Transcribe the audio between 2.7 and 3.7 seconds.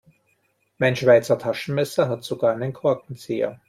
Korkenzieher.